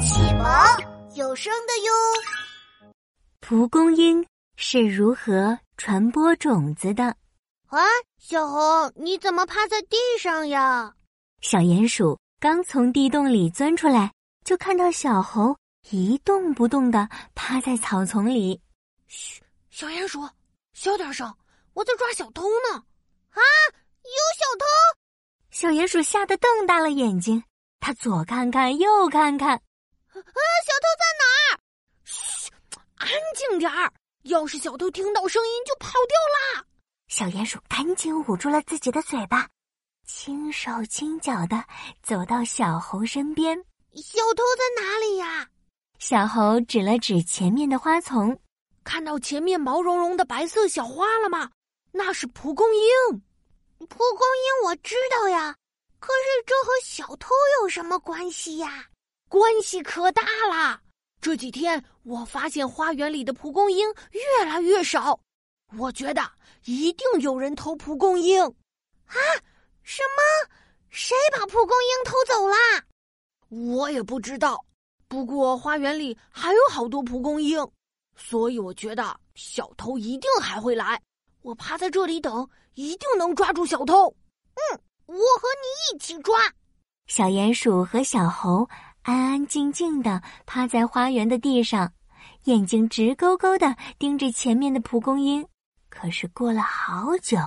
[0.00, 0.46] 启蒙
[1.14, 2.90] 有声的哟。
[3.40, 4.26] 蒲公英
[4.56, 7.04] 是如何传播种子的？
[7.66, 7.78] 啊，
[8.18, 10.94] 小猴，你怎么趴在地上呀？
[11.42, 14.10] 小鼹鼠刚从地洞里钻出来，
[14.42, 15.54] 就看到小猴
[15.90, 18.58] 一动不动的趴在草丛里。
[19.06, 20.26] 嘘，小鼹鼠，
[20.72, 21.30] 小点声，
[21.74, 22.82] 我在抓小偷呢！
[23.32, 23.40] 啊，
[24.02, 24.64] 有小偷！
[25.50, 27.42] 小鼹鼠吓得瞪大了眼睛，
[27.80, 29.60] 它左看看，右看看，
[30.18, 31.60] 啊，小偷在哪儿？
[32.04, 32.50] 嘘，
[32.96, 33.92] 安静点儿！
[34.24, 36.64] 要是小偷听到声音，就跑掉啦。
[37.08, 39.48] 小鼹鼠赶紧捂住了自己的嘴巴，
[40.06, 41.64] 轻手轻脚的
[42.02, 43.56] 走到小猴身边。
[43.94, 45.48] 小偷在哪里呀？
[45.98, 48.38] 小猴指了指前面的花丛，
[48.84, 51.50] 看到前面毛茸茸的白色小花了吗？
[51.92, 53.22] 那是蒲公英。
[53.78, 55.56] 蒲公英我知道呀，
[55.98, 57.30] 可是这和小偷
[57.60, 58.86] 有什么关系呀？
[59.30, 60.82] 关系可大啦！
[61.20, 65.20] 这几天我发现花园里的蒲公英越来越少，
[65.78, 66.20] 我觉得
[66.64, 68.42] 一定有人偷蒲公英。
[68.42, 69.14] 啊？
[69.84, 70.50] 什么？
[70.88, 72.56] 谁把蒲公英偷走啦？
[73.50, 74.58] 我也不知道。
[75.06, 77.64] 不过花园里还有好多蒲公英，
[78.16, 81.00] 所以我觉得小偷一定还会来。
[81.42, 84.08] 我趴在这里等，一定能抓住小偷。
[84.54, 86.36] 嗯，我和你一起抓。
[87.06, 88.68] 小鼹鼠和小猴
[89.02, 91.90] 安安静静的趴在花园的地上，
[92.44, 95.46] 眼睛直勾勾的盯着前面的蒲公英。
[95.88, 97.38] 可是过了好久，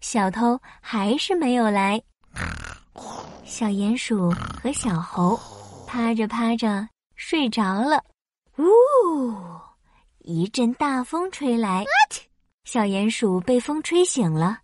[0.00, 2.00] 小偷还是没有来。
[3.44, 4.30] 小鼹鼠
[4.62, 5.38] 和小猴
[5.86, 8.02] 趴着趴着睡着了。
[8.58, 8.64] 呜，
[10.20, 11.84] 一阵大风吹来。
[12.64, 14.60] 小鼹鼠被风吹醒了，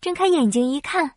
[0.00, 1.12] 睁开眼睛一看，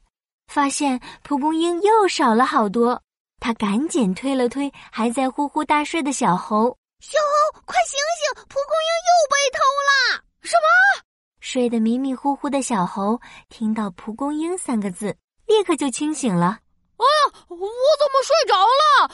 [0.47, 3.01] 发现蒲公英又少了好多。
[3.45, 7.19] 他赶紧推了推还在呼呼大睡的小猴：“小
[7.53, 8.43] 猴，快醒醒！
[8.47, 11.05] 蒲公英又被偷了！”什么？
[11.41, 16.57] 睡得迷迷糊糊的小猴听到“蒲公英”三个字，立刻就清醒了。
[16.97, 17.69] “哎呀，我
[17.99, 19.11] 怎么睡着了？”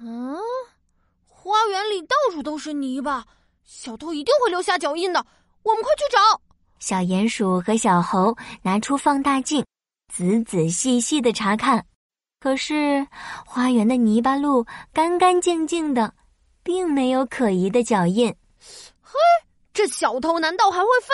[0.00, 0.38] 嗯，
[1.28, 3.26] 花园里到处都是泥巴。
[3.62, 5.22] 小偷一定会留下脚印的，
[5.64, 6.40] 我们快去找。
[6.78, 9.66] 小鼹鼠和小猴拿出放大镜，
[10.10, 11.84] 仔仔细细的查看。
[12.46, 13.04] 可是
[13.44, 16.14] 花园的泥巴路干干净净的，
[16.62, 18.32] 并没有可疑的脚印。
[19.00, 19.18] 嘿，
[19.74, 21.12] 这小偷难道还会飞？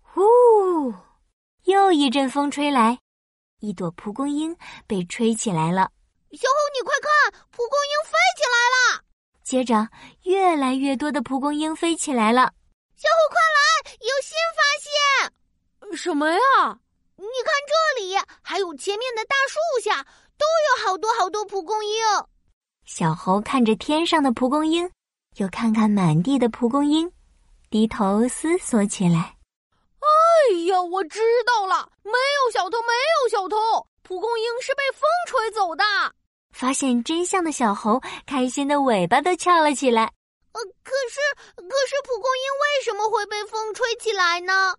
[0.00, 0.94] 呼！
[1.64, 3.00] 又一阵风吹来，
[3.58, 4.56] 一朵蒲公英
[4.86, 5.90] 被吹起来了。
[6.30, 9.02] 小猴，你快看，蒲公英飞起来了！
[9.42, 9.88] 接着，
[10.22, 12.42] 越来越多的蒲公英飞起来了。
[12.94, 13.98] 小虎，快来！
[14.02, 15.96] 有新发现！
[15.96, 16.78] 什么呀？
[17.20, 20.06] 你看这里，还有前面的大树下，
[20.38, 21.92] 都有好多好多蒲公英。
[22.86, 24.90] 小猴看着天上的蒲公英，
[25.36, 27.10] 又看看满地的蒲公英，
[27.68, 29.36] 低头思索起来。
[30.00, 33.56] 哎呀，我知道了，没有小偷，没有小偷，
[34.02, 35.84] 蒲公英是被风吹走的。
[36.50, 40.04] 发现真相的小猴开心的尾巴都翘了起来。
[40.52, 41.20] 呃，可是，
[41.56, 44.74] 可是蒲公英为什么会被风吹起来呢？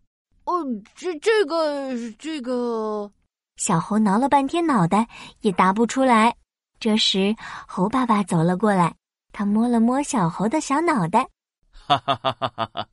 [0.45, 0.65] 哦，
[0.95, 3.11] 这这个这个，
[3.59, 5.05] 小猴挠了半天脑袋
[5.41, 6.33] 也答不出来。
[6.79, 7.35] 这时，
[7.67, 8.95] 猴爸爸走了过来，
[9.33, 11.27] 他摸了摸小猴的小脑袋，
[11.71, 12.87] 哈哈哈哈哈！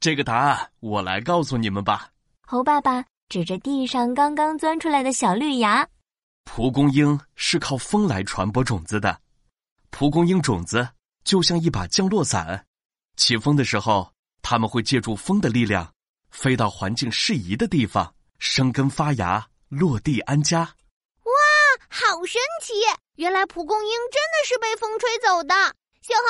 [0.00, 2.10] 这个答案我来告诉你们吧。
[2.42, 5.86] 猴爸爸指着地上刚刚钻出来的小绿芽。
[6.44, 9.20] 蒲公英是靠风来传播种子的，
[9.90, 10.88] 蒲公英种子
[11.22, 12.66] 就像一把降落伞，
[13.14, 15.92] 起风的时候，它们会借助风的力量，
[16.30, 20.58] 飞到环境适宜的地方，生根发芽，落地安家。
[20.58, 21.32] 哇，
[21.88, 22.74] 好神奇！
[23.14, 25.54] 原来蒲公英真的是被风吹走的。
[26.02, 26.24] 小猴，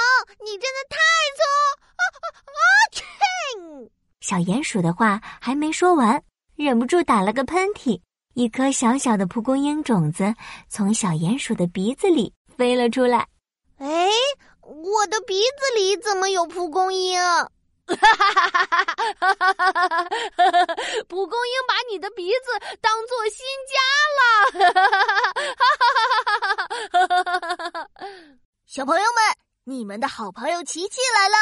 [0.45, 0.97] 你真的太
[1.39, 1.43] 聪
[1.97, 2.63] 啊啊啊！
[2.93, 3.03] 切！
[4.21, 6.23] 小鼹鼠的话还没说完，
[6.55, 8.01] 忍不住打了个喷嚏。
[8.35, 10.35] 一颗小小的蒲公英种子
[10.69, 13.27] 从小鼹鼠的鼻子里飞了出来。
[13.79, 14.11] 哎，
[14.61, 17.19] 我的鼻子里怎么有蒲公英？
[17.87, 20.09] 哈哈哈哈哈哈！
[21.21, 22.47] 蒲公英把你的鼻子
[22.81, 23.77] 当做新家
[27.77, 27.91] 了。
[28.65, 31.37] 小朋友们，你们的好朋友琪琪来了。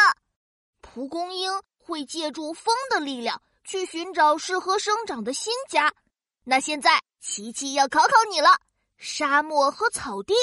[0.81, 5.95] 蒲公英会借助风的力量去寻找适合生长的新家。
[6.43, 8.49] 那现在，琪琪要考考你了：
[8.97, 10.35] 沙漠和草地，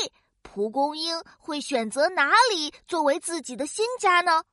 [0.43, 4.45] 蒲公英会选择哪里作为自己的新家呢？